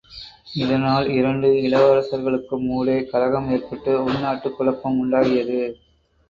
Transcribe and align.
இதனால், 0.53 1.09
இரண்டு 1.09 1.47
இளவரசர்களுக்கும் 1.47 2.65
ஊடே, 2.69 3.05
கலகம் 3.05 3.51
ஏற்பட்டு 3.51 4.03
உள் 4.03 4.19
நாட்டுக் 4.19 4.57
குழப்பம் 4.57 4.99
உண்டாகியது. 4.99 5.61